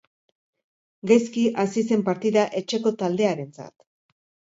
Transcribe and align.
Gaizki 1.11 1.43
hasi 1.63 1.83
zen 1.89 2.05
partida 2.07 2.45
etxeko 2.61 2.95
taldearentzat. 3.03 3.71